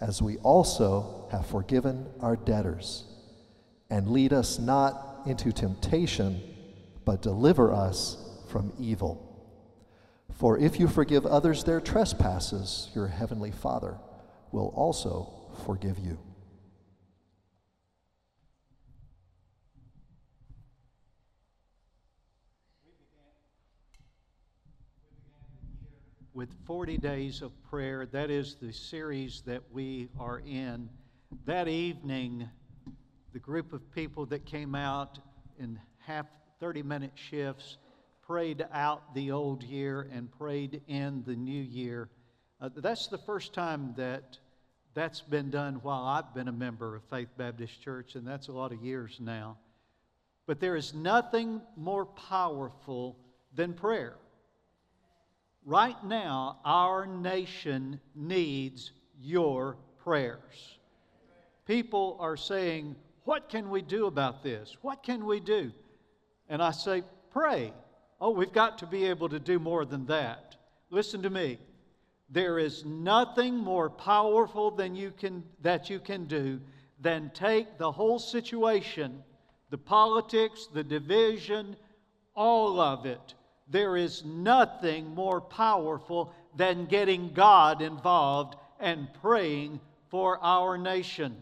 [0.00, 3.04] as we also have forgiven our debtors.
[3.90, 6.40] And lead us not into temptation,
[7.04, 8.16] but deliver us
[8.50, 9.24] from evil.
[10.38, 13.96] For if you forgive others their trespasses, your heavenly Father
[14.52, 15.32] will also
[15.66, 16.18] forgive you.
[26.38, 28.06] With 40 days of prayer.
[28.06, 30.88] That is the series that we are in.
[31.46, 32.48] That evening,
[33.32, 35.18] the group of people that came out
[35.58, 36.26] in half
[36.60, 37.78] 30 minute shifts
[38.22, 42.08] prayed out the old year and prayed in the new year.
[42.60, 44.38] Uh, that's the first time that
[44.94, 48.52] that's been done while I've been a member of Faith Baptist Church, and that's a
[48.52, 49.58] lot of years now.
[50.46, 53.18] But there is nothing more powerful
[53.56, 54.14] than prayer.
[55.68, 60.78] Right now, our nation needs your prayers.
[61.66, 64.78] People are saying, What can we do about this?
[64.80, 65.70] What can we do?
[66.48, 67.74] And I say, Pray.
[68.18, 70.56] Oh, we've got to be able to do more than that.
[70.88, 71.58] Listen to me.
[72.30, 76.62] There is nothing more powerful than you can, that you can do
[76.98, 79.22] than take the whole situation,
[79.68, 81.76] the politics, the division,
[82.34, 83.34] all of it,
[83.70, 89.80] there is nothing more powerful than getting God involved and praying
[90.10, 91.36] for our nation.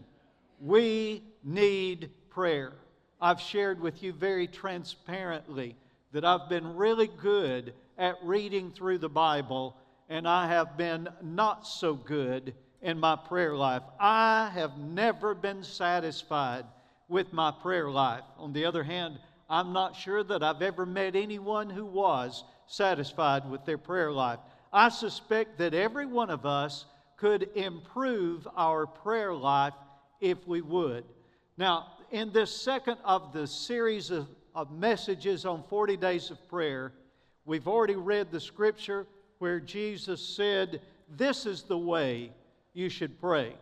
[0.59, 2.73] We need prayer.
[3.21, 5.75] I've shared with you very transparently
[6.11, 9.75] that I've been really good at reading through the Bible,
[10.09, 13.81] and I have been not so good in my prayer life.
[13.99, 16.65] I have never been satisfied
[17.07, 18.23] with my prayer life.
[18.37, 19.17] On the other hand,
[19.49, 24.39] I'm not sure that I've ever met anyone who was satisfied with their prayer life.
[24.73, 26.85] I suspect that every one of us
[27.15, 29.73] could improve our prayer life
[30.19, 31.05] if we would.
[31.57, 36.93] Now, in this second of the series of, of messages on 40 days of prayer,
[37.45, 39.07] we've already read the scripture
[39.39, 42.31] where Jesus said, This is the way
[42.73, 43.55] you should pray.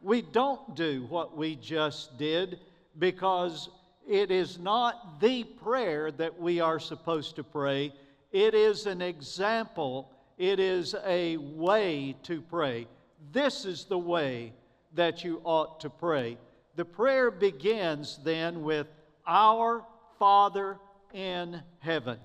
[0.00, 2.60] We don't do what we just did
[2.98, 3.68] because
[4.08, 7.92] it is not the prayer that we are supposed to pray,
[8.32, 12.86] it is an example, it is a way to pray.
[13.32, 14.52] This is the way
[14.94, 16.38] that you ought to pray.
[16.76, 18.86] The prayer begins then with
[19.26, 19.84] Our
[20.18, 20.78] Father
[21.12, 22.18] in heaven.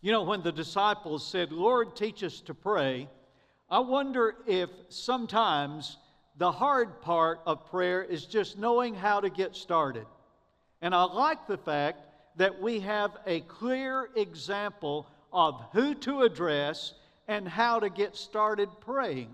[0.00, 3.08] You know, when the disciples said, Lord, teach us to pray,
[3.68, 5.98] I wonder if sometimes
[6.38, 10.06] the hard part of prayer is just knowing how to get started.
[10.82, 12.00] And I like the fact
[12.36, 16.94] that we have a clear example of who to address
[17.28, 19.28] and how to get started praying.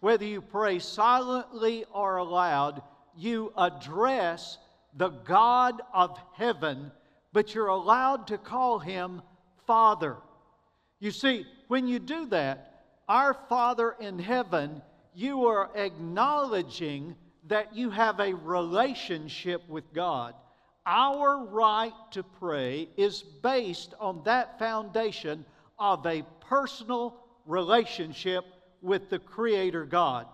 [0.00, 2.82] Whether you pray silently or aloud,
[3.16, 4.58] you address
[4.94, 6.92] the God of heaven,
[7.32, 9.22] but you're allowed to call him
[9.66, 10.16] Father.
[11.00, 14.82] You see, when you do that, our Father in heaven,
[15.14, 17.16] you are acknowledging
[17.48, 20.34] that you have a relationship with God.
[20.86, 25.44] Our right to pray is based on that foundation
[25.80, 28.44] of a personal relationship
[28.82, 30.26] with the Creator God.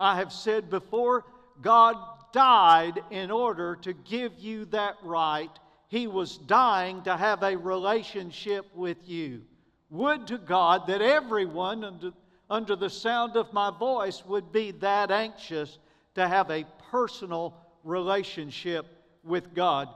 [0.00, 1.24] I have said before,
[1.62, 1.96] God
[2.32, 5.50] died in order to give you that right.
[5.86, 9.42] He was dying to have a relationship with you.
[9.90, 12.12] Would to God that everyone under,
[12.48, 15.78] under the sound of my voice would be that anxious
[16.16, 17.54] to have a personal
[17.84, 18.86] relationship
[19.22, 19.88] with God.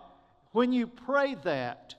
[0.54, 1.96] When you pray that,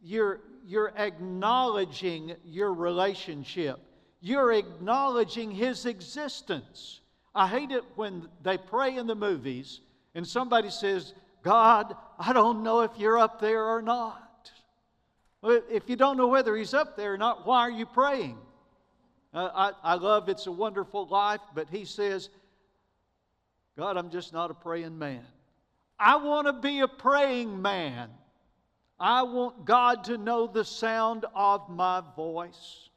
[0.00, 3.78] you're, you're acknowledging your relationship.
[4.22, 7.00] You're acknowledging His existence.
[7.34, 9.80] I hate it when they pray in the movies
[10.14, 11.12] and somebody says,
[11.42, 14.50] God, I don't know if you're up there or not.
[15.42, 18.38] Well, if you don't know whether he's up there or not, why are you praying?
[19.34, 22.30] Uh, I, I love It's a Wonderful Life, but he says,
[23.76, 25.26] God, I'm just not a praying man.
[26.02, 28.08] I want to be a praying man.
[28.98, 32.88] I want God to know the sound of my voice.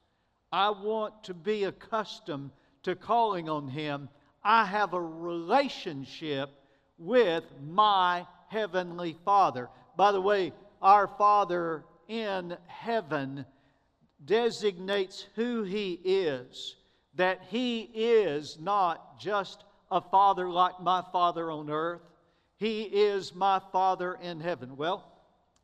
[0.54, 2.52] I want to be accustomed
[2.84, 4.08] to calling on Him.
[4.42, 6.50] I have a relationship
[6.98, 9.70] with my Heavenly Father.
[9.98, 13.46] By the way, our Father in heaven
[14.24, 16.78] designates who He is,
[17.16, 22.02] that He is not just a Father like my Father on earth,
[22.64, 24.78] He is my Father in heaven.
[24.78, 25.04] Well,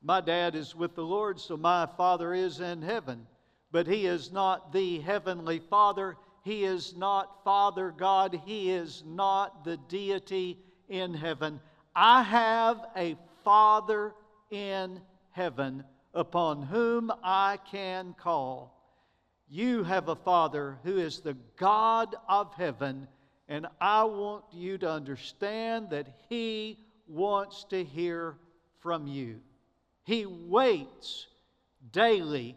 [0.04, 3.26] my dad is with the Lord, so my Father is in heaven.
[3.72, 6.18] But He is not the Heavenly Father.
[6.44, 8.42] He is not Father God.
[8.46, 10.58] He is not the deity
[10.90, 11.62] in heaven.
[11.96, 13.16] I have a
[13.46, 14.14] Father
[14.52, 15.00] in
[15.32, 18.78] heaven upon whom I can call.
[19.48, 23.08] You have a Father who is the God of heaven,
[23.48, 26.78] and I want you to understand that He
[27.10, 28.36] wants to hear
[28.80, 29.40] from you.
[30.04, 31.28] He waits
[31.92, 32.56] daily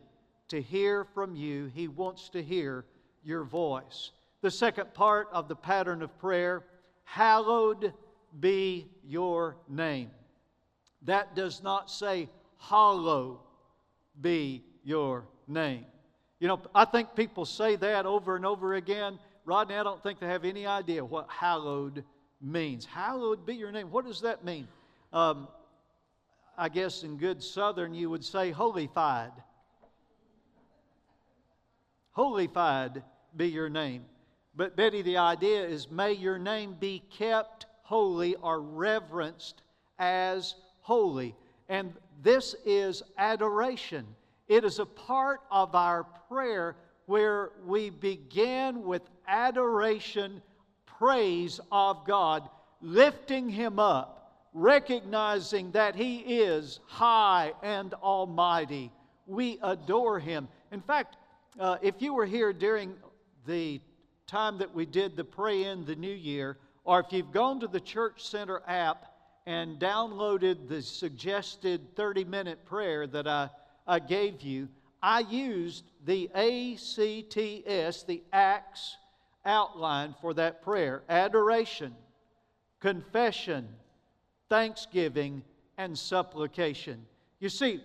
[0.49, 2.85] to hear from you, He wants to hear
[3.25, 4.11] your voice.
[4.43, 6.65] The second part of the pattern of prayer
[7.05, 7.93] hallowed
[8.39, 10.11] be your name.
[11.03, 13.41] That does not say, Hollow
[14.21, 15.85] be your name.
[16.39, 19.19] You know, I think people say that over and over again.
[19.45, 22.05] Rodney, I don't think they have any idea what hallowed
[22.43, 22.85] means.
[22.85, 23.91] Hallowed be your name.
[23.91, 24.69] What does that mean?
[25.13, 25.49] Um,
[26.57, 29.33] I guess in good Southern you would say holified.
[32.11, 33.03] Holified
[33.37, 34.05] be your name.
[34.55, 39.63] But Betty, the idea is may your name be kept holy or reverenced
[39.99, 41.35] as holy.
[41.69, 44.07] And this is adoration.
[44.49, 50.43] It is a part of our prayer where we begin with adoration,
[51.03, 52.49] praise of God,
[52.81, 58.93] lifting Him up, recognizing that He is high and almighty.
[59.27, 60.47] We adore Him.
[60.71, 61.17] In fact,
[61.59, 62.95] uh, if you were here during
[63.49, 63.81] the
[64.29, 67.67] time that we did the Pray in the New Year, or if you've gone to
[67.67, 69.07] the Church Center app
[69.45, 73.51] and downloaded the suggested 30 minute prayer that I,
[73.89, 74.69] I gave you,
[75.03, 78.99] I used the ACTS, the ACTS
[79.45, 81.95] outline for that prayer adoration,
[82.81, 83.69] confession,
[84.49, 85.43] thanksgiving,
[85.79, 87.05] and supplication.
[87.41, 87.81] You see,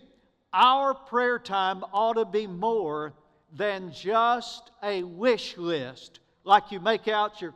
[0.53, 3.13] our prayer time ought to be more
[3.53, 7.53] than just a wish list, like you make out your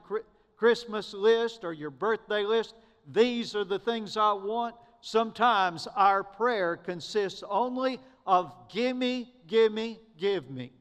[0.58, 2.76] Christmas list or your birthday list.
[3.12, 4.76] These are the things I want.
[5.02, 10.72] Sometimes our prayer consists only of gimme, gimme, give me.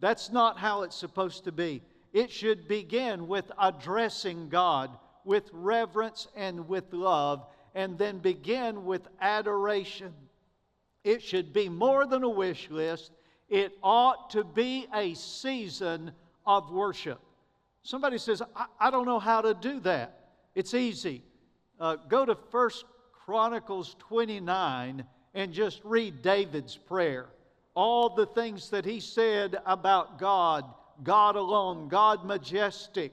[0.00, 1.82] That's not how it's supposed to be.
[2.12, 4.90] It should begin with addressing God
[5.24, 10.12] with reverence and with love, and then begin with adoration.
[11.04, 13.12] It should be more than a wish list,
[13.48, 16.12] it ought to be a season
[16.46, 17.20] of worship.
[17.82, 20.18] Somebody says, I, I don't know how to do that.
[20.54, 21.22] It's easy.
[21.78, 27.26] Uh, go to First Chronicles 29 and just read David's prayer.
[27.74, 30.64] All the things that he said about God,
[31.02, 33.12] God alone, God majestic.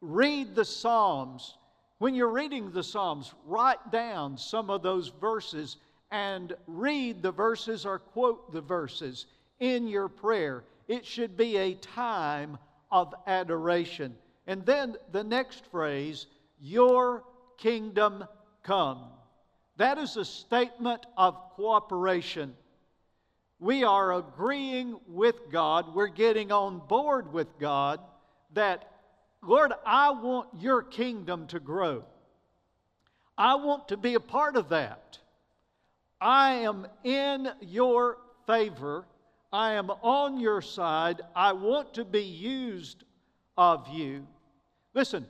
[0.00, 1.56] Read the Psalms.
[1.98, 5.76] When you're reading the Psalms, write down some of those verses
[6.10, 9.26] and read the verses or quote the verses
[9.60, 10.64] in your prayer.
[10.88, 12.58] It should be a time
[12.90, 14.14] of adoration.
[14.46, 16.26] And then the next phrase,
[16.60, 17.24] Your
[17.56, 18.24] kingdom
[18.62, 19.06] come.
[19.76, 22.54] That is a statement of cooperation.
[23.64, 27.98] We are agreeing with God, we're getting on board with God
[28.52, 28.90] that,
[29.42, 32.04] Lord, I want your kingdom to grow.
[33.36, 35.18] I want to be a part of that.
[36.20, 39.06] I am in your favor
[39.54, 41.20] I am on your side.
[41.32, 43.04] I want to be used
[43.56, 44.26] of you.
[44.94, 45.28] Listen,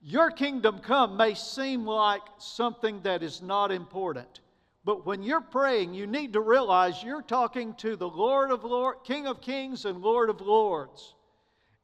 [0.00, 4.40] your kingdom come may seem like something that is not important.
[4.84, 9.00] But when you're praying, you need to realize you're talking to the Lord of Lords,
[9.04, 11.14] King of Kings and Lord of Lords.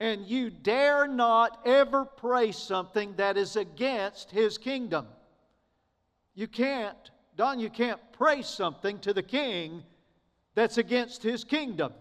[0.01, 5.07] And you dare not ever pray something that is against his kingdom.
[6.35, 6.97] You can't,
[7.37, 9.83] Don, you can't pray something to the king
[10.55, 11.93] that's against his kingdom.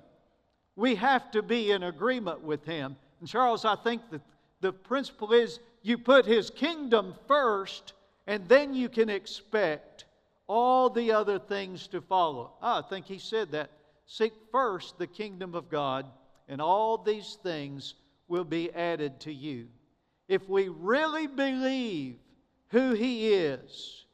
[0.76, 2.96] We have to be in agreement with him.
[3.20, 4.22] And Charles, I think that
[4.62, 7.94] The principle is you put his kingdom first,
[8.26, 10.05] and then you can expect
[10.48, 12.54] all the other things to follow.
[12.62, 13.72] Ah, I think he said that.
[14.06, 16.06] Seek first the kingdom of God,
[16.48, 17.96] and all these things
[18.28, 19.68] will be added to you.
[20.28, 22.18] If we really believe
[22.70, 24.06] who he is,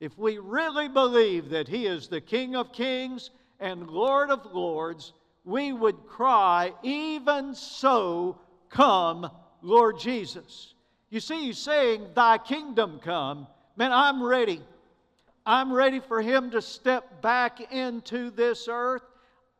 [0.00, 3.30] if we really believe that he is the King of kings
[3.60, 5.12] and Lord of lords,
[5.44, 9.30] we would cry, Even so, come,
[9.62, 10.74] Lord Jesus.
[11.10, 13.46] You see, he's saying, Thy kingdom come.
[13.76, 14.60] Man, I'm ready.
[15.46, 19.02] I'm ready for him to step back into this earth.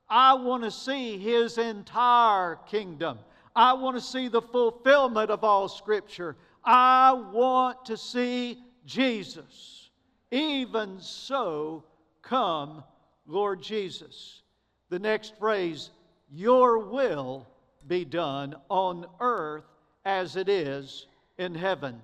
[0.08, 3.18] I want to see his entire kingdom.
[3.54, 6.36] I want to see the fulfillment of all Scripture.
[6.64, 9.90] I want to see Jesus.
[10.30, 11.84] Even so,
[12.22, 12.82] come,
[13.26, 14.42] Lord Jesus.
[14.88, 15.90] The next phrase,
[16.30, 17.46] Your will
[17.86, 19.64] be done on earth
[20.04, 21.06] as it is
[21.38, 22.00] in heaven.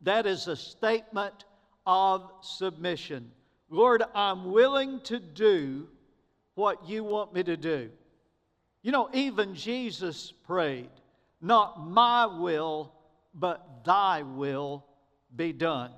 [0.00, 1.44] That is a statement
[1.86, 3.30] of submission.
[3.68, 5.88] Lord, I'm willing to do
[6.54, 7.90] what you want me to do.
[8.82, 10.90] You know, even Jesus prayed,
[11.40, 12.92] Not my will,
[13.34, 14.84] but thy will
[15.34, 15.90] be done.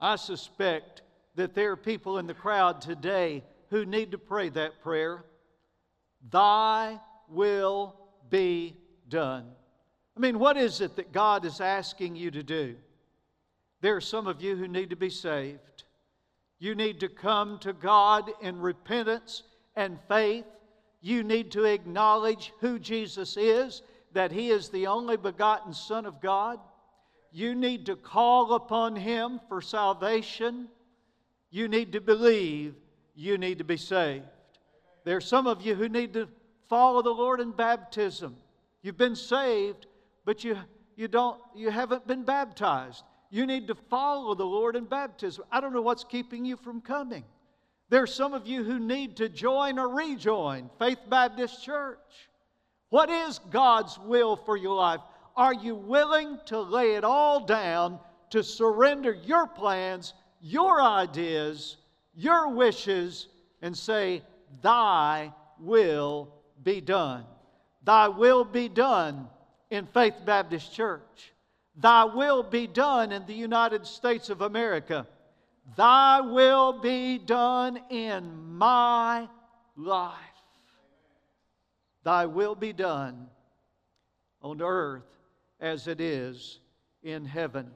[0.00, 1.02] I suspect
[1.34, 5.24] that there are people in the crowd today who need to pray that prayer.
[6.30, 7.96] Thy will
[8.28, 8.76] be
[9.08, 9.46] done.
[10.16, 12.76] I mean, what is it that God is asking you to do?
[13.80, 15.84] There are some of you who need to be saved.
[16.58, 19.42] You need to come to God in repentance
[19.74, 20.44] and faith.
[21.00, 23.82] You need to acknowledge who Jesus is,
[24.12, 26.60] that He is the only begotten Son of God.
[27.32, 30.68] You need to call upon Him for salvation.
[31.50, 32.74] You need to believe.
[33.14, 34.24] You need to be saved.
[35.04, 36.28] There are some of you who need to
[36.68, 38.36] follow the Lord in baptism.
[38.82, 39.86] You've been saved,
[40.24, 40.58] but you,
[40.96, 43.04] you, don't, you haven't been baptized.
[43.30, 45.44] You need to follow the Lord in baptism.
[45.50, 47.24] I don't know what's keeping you from coming.
[47.88, 51.98] There are some of you who need to join or rejoin Faith Baptist Church.
[52.88, 55.00] What is God's will for your life?
[55.36, 61.76] Are you willing to lay it all down to surrender your plans, your ideas,
[62.14, 63.28] your wishes,
[63.62, 64.22] and say,
[64.60, 67.24] Thy will be done?
[67.84, 69.28] Thy will be done
[69.70, 71.32] in Faith Baptist Church.
[71.80, 75.06] Thy will be done in the United States of America.
[75.76, 79.28] Thy will be done in my
[79.76, 80.14] life.
[82.04, 83.28] Thy will be done
[84.42, 85.04] on earth
[85.58, 86.60] as it is
[87.02, 87.70] in heaven.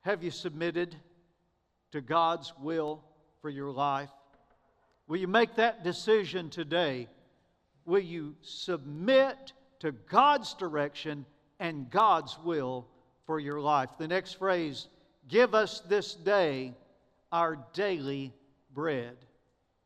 [0.00, 0.96] Have you submitted
[1.92, 3.02] to God's will
[3.40, 4.10] for your life?
[5.08, 7.08] Will you make that decision today?
[7.86, 11.24] Will you submit to God's direction
[11.60, 12.86] and God's will
[13.26, 13.90] for your life.
[13.98, 14.88] The next phrase
[15.28, 16.74] give us this day
[17.32, 18.32] our daily
[18.72, 19.16] bread.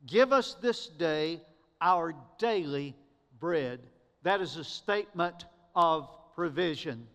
[0.07, 1.41] Give us this day
[1.81, 2.95] our daily
[3.39, 3.81] bread.
[4.23, 7.07] That is a statement of provision.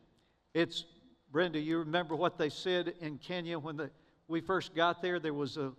[0.53, 0.85] It's,
[1.31, 3.91] Brenda, you remember what they said in Kenya when the,
[4.27, 5.19] we first got there?
[5.19, 5.73] There was a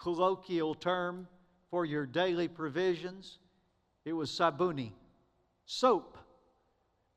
[0.00, 1.28] colloquial term
[1.70, 3.38] for your daily provisions.
[4.04, 4.92] It was sabuni,
[5.64, 6.18] soap.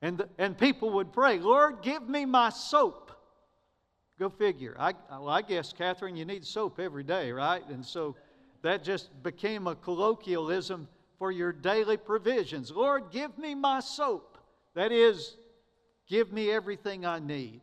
[0.06, 3.10] And, the, and people would pray, Lord, give me my soap.
[4.20, 4.76] Go figure.
[4.78, 7.68] I, well, I guess, Catherine, you need soap every day, right?
[7.70, 8.14] And so
[8.62, 10.86] that just became a colloquialism
[11.18, 12.70] for your daily provisions.
[12.70, 14.38] Lord, give me my soap.
[14.74, 15.38] That is,
[16.08, 17.62] give me everything I need.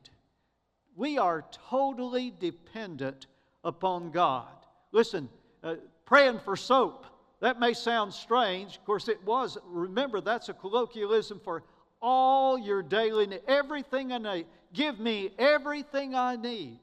[0.98, 3.28] We are totally dependent
[3.64, 4.52] upon God.
[4.92, 5.30] Listen,
[5.64, 7.06] uh, praying for soap,
[7.40, 8.76] that may sound strange.
[8.76, 9.58] Of course, it was.
[9.66, 11.64] Remember, that's a colloquialism for
[12.04, 14.46] all your daily need, everything I need.
[14.74, 16.80] Give me everything I need.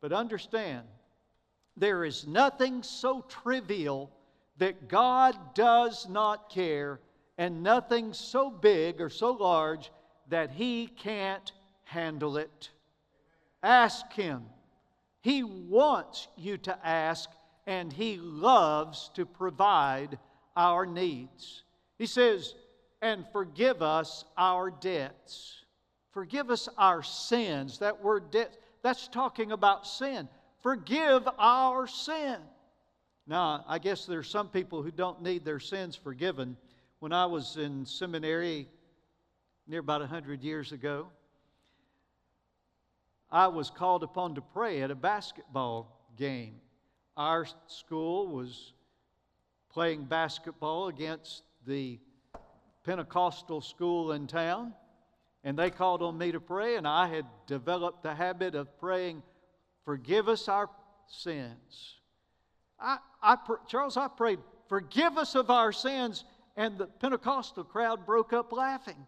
[0.00, 0.84] But understand,
[1.76, 4.10] there is nothing so trivial
[4.56, 6.98] that God does not care,
[7.36, 9.92] and nothing so big or so large
[10.30, 11.52] that He can't
[11.84, 12.70] handle it.
[13.62, 14.44] Ask Him.
[15.20, 17.28] He wants you to ask,
[17.66, 20.18] and He loves to provide
[20.56, 21.62] our needs.
[21.98, 22.54] He says,
[23.00, 25.64] and forgive us our debts.
[26.12, 27.78] Forgive us our sins.
[27.78, 30.28] That word debt, that's talking about sin.
[30.62, 32.38] Forgive our sin.
[33.26, 36.56] Now, I guess there's some people who don't need their sins forgiven.
[37.00, 38.68] When I was in seminary
[39.66, 41.08] near about 100 years ago,
[43.30, 46.54] I was called upon to pray at a basketball game.
[47.16, 48.72] Our school was
[49.70, 52.00] playing basketball against the
[52.88, 54.72] Pentecostal school in town.
[55.44, 59.22] And they called on me to pray, and I had developed the habit of praying,
[59.84, 60.70] Forgive us our
[61.06, 61.96] sins.
[62.80, 64.38] I, I, Charles, I prayed,
[64.70, 66.24] Forgive us of our sins,
[66.56, 69.06] and the Pentecostal crowd broke up laughing.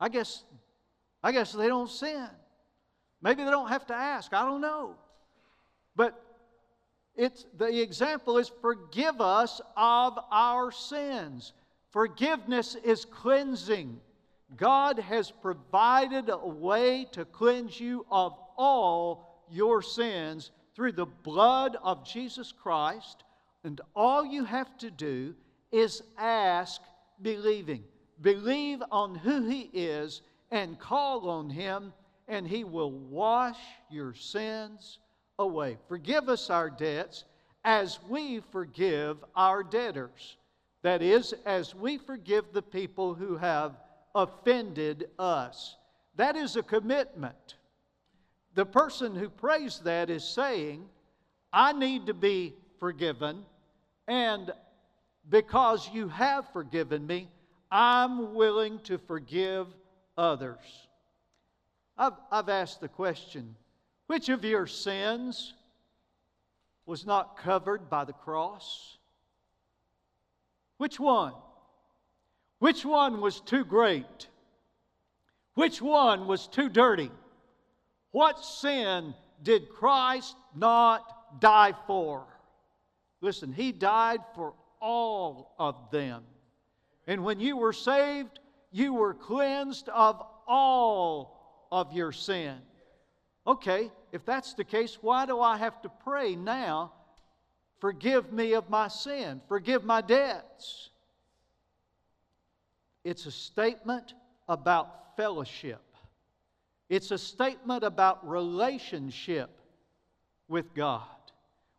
[0.00, 0.42] I guess,
[1.22, 2.28] I guess they don't sin.
[3.22, 4.34] Maybe they don't have to ask.
[4.34, 4.96] I don't know.
[5.94, 6.20] But
[7.14, 11.52] it's, the example is forgive us of our sins.
[11.92, 14.00] Forgiveness is cleansing.
[14.56, 21.76] God has provided a way to cleanse you of all your sins through the blood
[21.82, 23.24] of Jesus Christ.
[23.64, 25.34] And all you have to do
[25.70, 26.80] is ask,
[27.20, 27.84] believing.
[28.20, 31.92] Believe on who He is and call on Him,
[32.28, 33.58] and He will wash
[33.90, 34.98] your sins
[35.38, 35.76] away.
[35.88, 37.24] Forgive us our debts
[37.64, 40.36] as we forgive our debtors.
[40.82, 43.76] That is, as we forgive the people who have
[44.14, 45.76] offended us.
[46.16, 47.56] That is a commitment.
[48.54, 50.84] The person who prays that is saying,
[51.52, 53.44] I need to be forgiven,
[54.08, 54.50] and
[55.28, 57.28] because you have forgiven me,
[57.70, 59.68] I'm willing to forgive
[60.18, 60.58] others.
[61.96, 63.54] I've, I've asked the question
[64.06, 65.54] which of your sins
[66.84, 68.98] was not covered by the cross?
[70.82, 71.34] Which one?
[72.58, 74.26] Which one was too great?
[75.54, 77.12] Which one was too dirty?
[78.10, 82.26] What sin did Christ not die for?
[83.20, 86.24] Listen, He died for all of them.
[87.06, 88.40] And when you were saved,
[88.72, 92.58] you were cleansed of all of your sin.
[93.46, 96.92] Okay, if that's the case, why do I have to pray now?
[97.82, 100.90] Forgive me of my sin, forgive my debts.
[103.02, 104.14] It's a statement
[104.48, 105.82] about fellowship,
[106.88, 109.50] it's a statement about relationship
[110.46, 111.02] with God.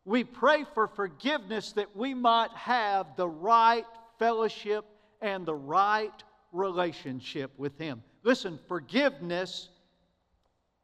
[0.04, 3.86] We pray for forgiveness that we might have the right
[4.20, 4.84] fellowship
[5.22, 8.04] and the right relationship with Him.
[8.24, 9.70] Listen, forgiveness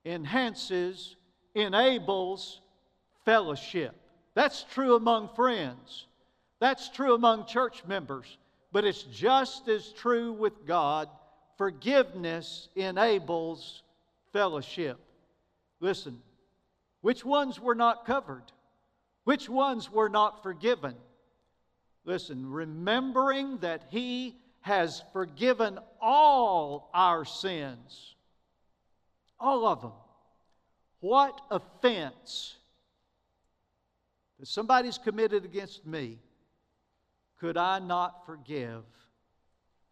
[0.05, 1.17] enhances,
[1.55, 2.61] enables
[3.25, 3.97] fellowship.
[4.33, 6.05] That's true among friends.
[6.59, 8.37] That's true among church members.
[8.71, 11.09] But it's just as true with God.
[11.57, 13.83] Forgiveness enables
[14.31, 14.99] fellowship.
[15.79, 16.21] Listen,
[17.01, 18.43] which ones were not covered?
[19.23, 20.95] Which ones were not forgiven?
[22.05, 28.15] Listen, remembering that He has forgiven all our sins
[29.39, 29.91] all of them.
[30.99, 32.57] What offense
[34.39, 36.19] that somebody's committed against me
[37.39, 38.83] could I not forgive?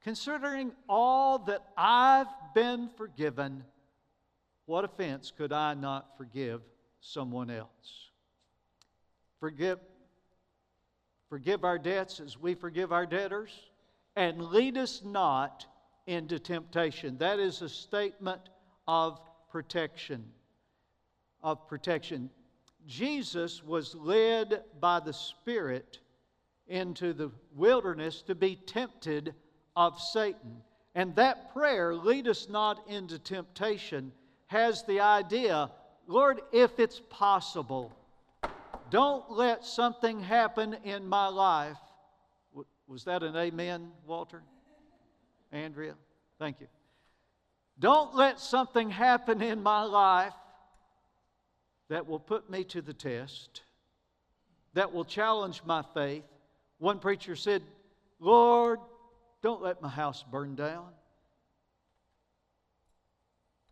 [0.03, 3.63] Considering all that I've been forgiven,
[4.65, 6.62] what offense could I not forgive
[6.99, 8.10] someone else?
[9.39, 9.79] Forgive,
[11.29, 13.51] forgive our debts as we forgive our debtors,
[14.15, 15.65] and lead us not
[16.05, 17.17] into temptation.
[17.17, 18.41] That is a statement
[18.88, 19.19] of
[19.51, 20.25] protection.
[21.43, 22.29] Of protection.
[22.88, 26.00] Jesus was led by the Spirit
[26.67, 29.36] into the wilderness to be tempted
[29.76, 30.62] of Satan.
[30.95, 34.12] And that prayer, lead us not into temptation,
[34.47, 35.69] has the idea
[36.08, 37.91] Lord, if it's possible,
[38.89, 41.78] don't let something happen in my life.
[42.88, 44.41] Was that an amen, Walter?
[45.52, 45.95] Andrea?
[46.39, 46.67] Thank you.
[47.80, 50.34] Don't let something happen in my life
[51.89, 53.62] that will put me to the test,
[54.73, 56.23] that will challenge my faith.
[56.80, 57.63] One preacher said,
[58.19, 58.80] Lord,
[59.41, 60.88] don't let my house burn down.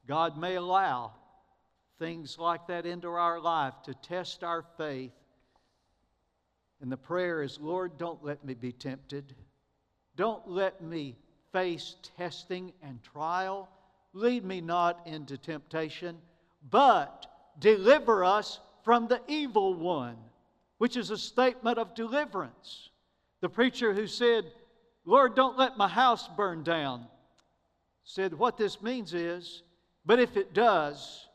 [0.08, 1.13] God may allow
[1.99, 5.12] things like that into our life to test our faith.
[6.82, 9.34] And the prayer is, Lord, don't let me be tempted.
[10.15, 11.15] Don't let me
[11.51, 13.69] face testing and trial
[14.15, 16.17] Lead me not into temptation,
[16.71, 17.28] but
[17.60, 20.18] deliver us from the evil one,
[20.78, 22.89] which is a statement of deliverance.
[23.41, 24.46] The preacher who said,
[25.06, 27.08] Lord, don't let my house burn down,
[28.04, 29.63] said, What this means is,
[30.06, 31.28] but if it does,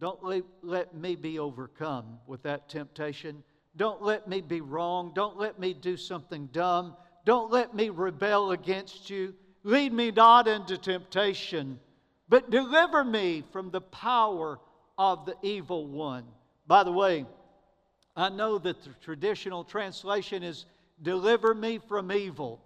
[0.00, 3.42] don't let me be overcome with that temptation.
[3.76, 5.12] Don't let me be wrong.
[5.14, 6.96] Don't let me do something dumb.
[7.24, 9.34] Don't let me rebel against you.
[9.64, 11.80] Lead me not into temptation,
[12.28, 14.58] but deliver me from the power
[14.96, 16.24] of the evil one.
[16.66, 17.24] By the way,
[18.16, 20.66] I know that the traditional translation is
[21.02, 22.60] deliver me from evil.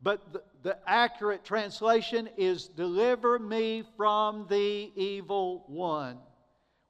[0.00, 6.18] But the, the accurate translation is deliver me from the evil one.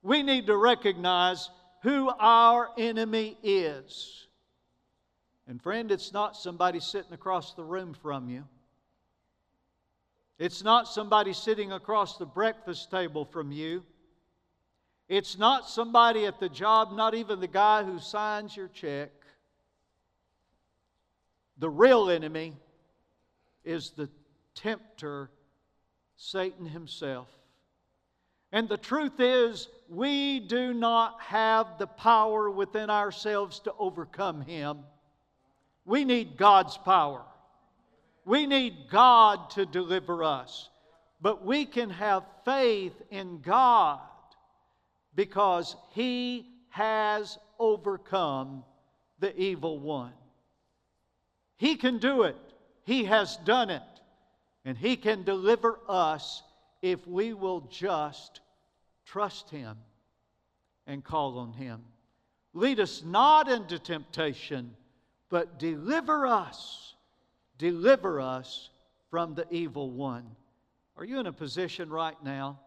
[0.02, 1.48] We need to recognize
[1.82, 4.26] who our enemy is.
[5.46, 8.44] And friend, it's not somebody sitting across the room from you.
[10.38, 13.82] It's not somebody sitting across the breakfast table from you.
[15.08, 19.10] It's not somebody at the job, not even the guy who signs your check.
[21.56, 22.54] The real enemy
[23.64, 24.08] is the
[24.54, 25.30] tempter,
[26.16, 27.28] Satan himself.
[28.52, 34.78] And the truth is, we do not have the power within ourselves to overcome him.
[35.84, 37.22] We need God's power.
[38.28, 40.68] We need God to deliver us.
[41.18, 44.00] But we can have faith in God
[45.14, 48.64] because He has overcome
[49.18, 50.12] the evil one.
[51.56, 52.36] He can do it,
[52.84, 53.82] He has done it,
[54.66, 56.42] and He can deliver us
[56.82, 58.42] if we will just
[59.06, 59.78] trust Him
[60.86, 61.80] and call on Him.
[62.52, 64.76] Lead us not into temptation,
[65.30, 66.94] but deliver us
[67.58, 68.70] Deliver us
[69.10, 70.24] from the evil one.
[70.96, 72.60] Are you in a position right now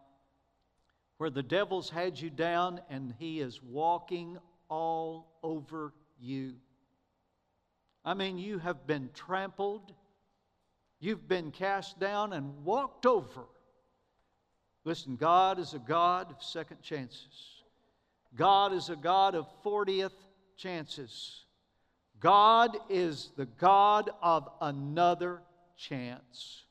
[1.18, 4.38] where the devil's had you down and he is walking
[4.70, 6.54] all over you?
[8.04, 9.94] I mean, you have been trampled,
[11.00, 13.44] you've been cast down and walked over.
[14.84, 17.64] Listen, God is a God of second chances.
[18.36, 20.12] God is a God of 40th
[20.58, 21.46] chances.
[22.22, 25.42] God is the God of another
[25.76, 26.64] chance.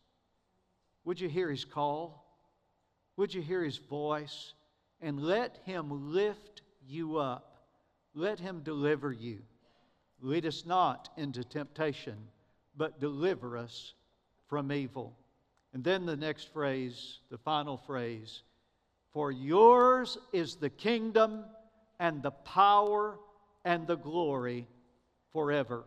[1.05, 2.25] Would you hear his call?
[3.17, 4.55] Would you hear his voice?
[5.01, 7.65] And let him lift you up.
[8.15, 9.41] Let him deliver you.
[10.23, 12.17] Lead us not into temptation,
[12.77, 13.95] but deliver us
[14.49, 15.17] from evil.
[15.73, 18.43] And then the next phrase, the final phrase
[19.13, 21.45] For yours is the kingdom
[21.99, 23.19] and the power
[23.65, 24.69] and the glory
[25.33, 25.85] forever.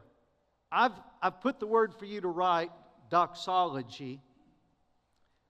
[0.72, 2.72] I've, I've put the word for you to write
[3.10, 4.22] doxology.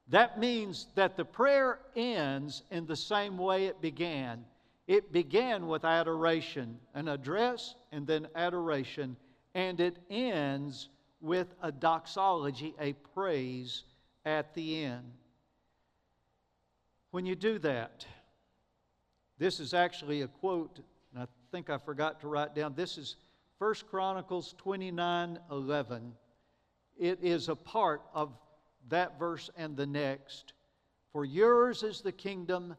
[0.10, 4.46] That means that the prayer ends in the same way it began.
[4.86, 9.16] It began with adoration, an address, and then adoration,
[9.56, 10.90] and it ends
[11.22, 13.84] with a doxology, a praise
[14.26, 15.06] at the end.
[17.12, 18.06] When you do that,
[19.38, 20.80] this is actually a quote,
[21.14, 22.74] and I think I forgot to write down.
[22.76, 23.16] This is
[23.64, 26.12] 1 Chronicles 29 11.
[27.00, 28.34] It is a part of
[28.90, 30.52] that verse and the next.
[31.14, 32.76] For yours is the kingdom,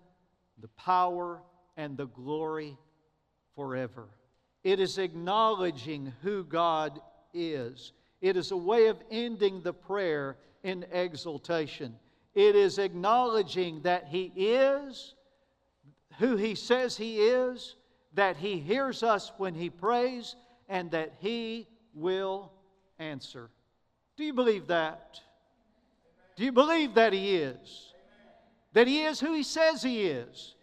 [0.61, 1.41] the power,
[1.79, 2.77] and the glory
[3.55, 4.09] forever.
[4.63, 7.01] It is acknowledging who God
[7.33, 7.95] is.
[8.21, 11.97] It is a way of ending the prayer in exultation.
[12.35, 15.15] It is acknowledging that He is
[16.19, 17.77] who He says He is,
[18.13, 20.37] that He hears us when He prays,
[20.69, 22.53] and that He will
[22.99, 23.51] answer.
[24.17, 25.21] Do you believe that?
[26.37, 27.93] Do you believe that He is?
[28.73, 30.55] That He is who He says He is?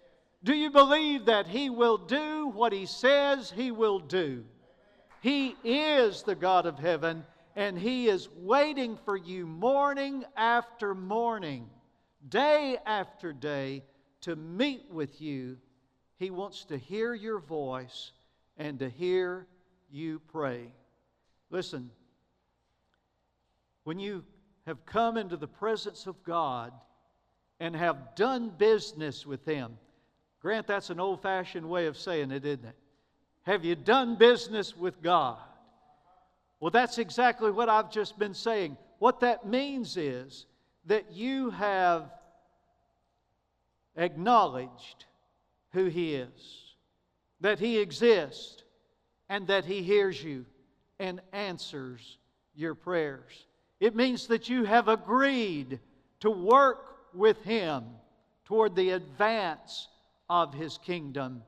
[0.43, 4.43] Do you believe that He will do what He says He will do?
[5.21, 7.23] He is the God of heaven,
[7.55, 11.69] and He is waiting for you morning after morning,
[12.27, 13.83] day after day,
[14.21, 15.57] to meet with you.
[16.17, 18.11] He wants to hear your voice
[18.57, 19.47] and to hear
[19.91, 20.73] you pray.
[21.49, 21.89] Listen,
[23.83, 24.23] when you
[24.65, 26.71] have come into the presence of God
[27.59, 29.77] and have done business with Him,
[30.41, 32.75] Grant, that's an old fashioned way of saying it, isn't it?
[33.43, 35.37] Have you done business with God?
[36.59, 38.77] Well, that's exactly what I've just been saying.
[38.99, 40.45] What that means is
[40.85, 42.11] that you have
[43.95, 45.05] acknowledged
[45.73, 46.75] who He is,
[47.41, 48.63] that He exists,
[49.31, 50.45] and that He hears you
[50.99, 52.17] and answers
[52.53, 53.47] your prayers.
[53.79, 55.79] It means that you have agreed
[56.19, 57.85] to work with Him
[58.43, 59.87] toward the advance
[60.29, 61.43] of His kingdom.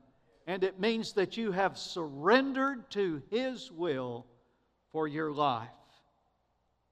[0.47, 4.27] And it means that you have surrendered to His will
[4.93, 5.67] for your life.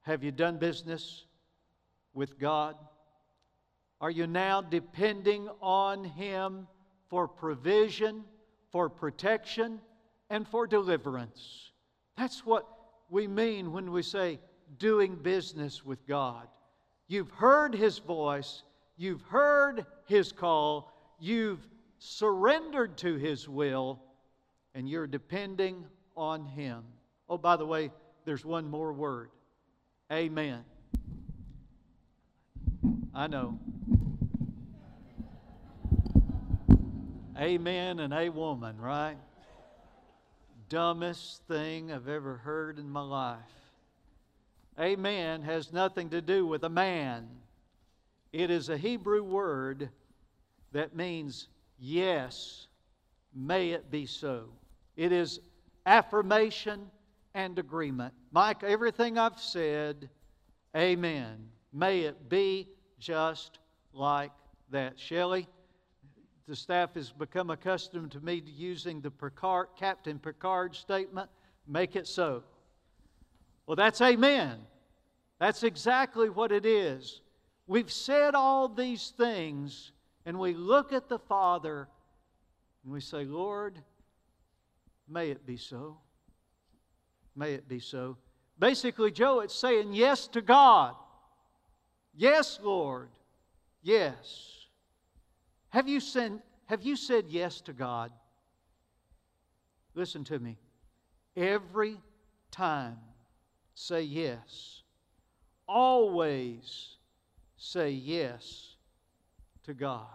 [0.01, 1.23] Have you done business
[2.13, 2.75] with God?
[4.01, 6.67] Are you now depending on Him
[7.07, 8.25] for provision,
[8.73, 9.79] for protection,
[10.31, 11.71] and for deliverance.
[12.17, 12.65] That's what
[13.09, 14.39] we mean when we say
[14.79, 16.47] doing business with God.
[17.07, 18.63] You've heard His voice,
[18.95, 20.89] you've heard His call,
[21.19, 21.67] you've
[21.99, 24.01] surrendered to His will,
[24.73, 25.83] and you're depending
[26.15, 26.83] on Him.
[27.27, 27.91] Oh, by the way,
[28.25, 29.29] there's one more word
[30.11, 30.63] Amen.
[33.13, 33.59] I know.
[37.37, 39.17] Amen and a woman, right?
[40.71, 43.39] Dumbest thing I've ever heard in my life.
[44.79, 47.27] Amen has nothing to do with a man.
[48.31, 49.89] It is a Hebrew word
[50.71, 52.67] that means yes,
[53.35, 54.45] may it be so.
[54.95, 55.41] It is
[55.85, 56.89] affirmation
[57.33, 58.13] and agreement.
[58.31, 60.07] Mike, everything I've said,
[60.73, 61.49] amen.
[61.73, 63.59] May it be just
[63.91, 64.31] like
[64.69, 64.97] that.
[64.97, 65.49] Shelley,
[66.47, 71.29] the staff has become accustomed to me using the Picard, Captain Picard statement
[71.67, 72.43] make it so.
[73.65, 74.59] Well, that's amen.
[75.39, 77.21] That's exactly what it is.
[77.67, 79.91] We've said all these things,
[80.25, 81.87] and we look at the Father
[82.83, 83.79] and we say, Lord,
[85.07, 85.97] may it be so.
[87.35, 88.17] May it be so.
[88.59, 90.95] Basically, Joe, it's saying yes to God.
[92.13, 93.09] Yes, Lord.
[93.81, 94.60] Yes.
[95.71, 98.11] Have you, said, have you said yes to God?
[99.95, 100.57] Listen to me.
[101.35, 101.97] Every
[102.51, 102.97] time,
[103.73, 104.83] say yes.
[105.67, 106.97] Always
[107.57, 108.75] say yes
[109.63, 110.07] to God.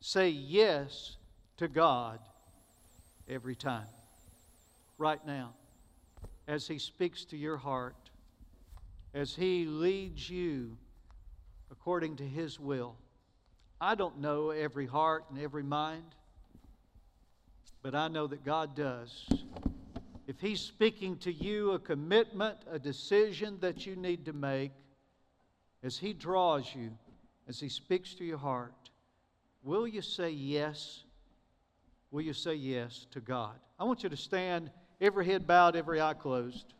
[0.00, 1.16] Say yes
[1.56, 2.20] to God
[3.28, 3.88] every time.
[4.96, 5.54] Right now,
[6.46, 7.96] as He speaks to your heart,
[9.12, 10.76] as He leads you
[11.72, 12.96] according to His will.
[13.80, 16.04] I don't know every heart and every mind,
[17.82, 19.26] but I know that God does.
[20.26, 24.72] If He's speaking to you a commitment, a decision that you need to make,
[25.82, 26.90] as He draws you,
[27.48, 28.90] as He speaks to your heart,
[29.62, 31.04] will you say yes?
[32.10, 33.56] Will you say yes to God?
[33.78, 36.74] I want you to stand, every head bowed, every eye closed.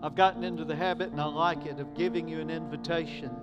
[0.00, 3.36] I've gotten into the habit, and I like it, of giving you an invitation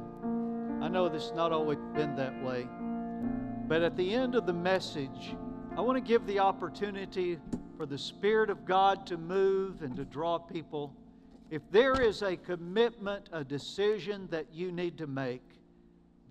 [0.81, 2.67] I know this has not always been that way.
[3.67, 5.35] But at the end of the message,
[5.75, 7.37] I want to give the opportunity
[7.77, 10.95] for the Spirit of God to move and to draw people.
[11.49, 15.43] If there is a commitment, a decision that you need to make,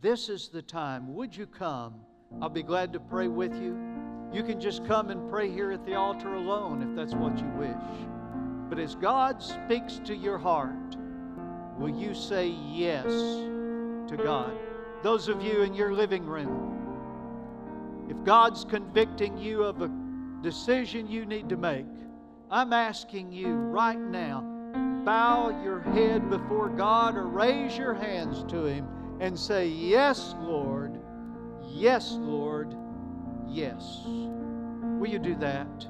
[0.01, 1.15] this is the time.
[1.15, 1.95] Would you come?
[2.41, 3.79] I'll be glad to pray with you.
[4.33, 7.49] You can just come and pray here at the altar alone if that's what you
[7.57, 7.75] wish.
[8.69, 10.97] But as God speaks to your heart,
[11.79, 13.07] will you say yes?
[14.09, 14.57] To God.
[15.03, 19.91] Those of you in your living room, if God's convicting you of a
[20.43, 21.87] decision you need to make,
[22.51, 24.41] I'm asking you right now,
[25.05, 28.87] bow your head before God or raise your hands to Him
[29.21, 31.01] and say, Yes, Lord.
[31.69, 32.75] Yes, Lord.
[33.49, 34.03] Yes.
[34.05, 35.87] Will you do that?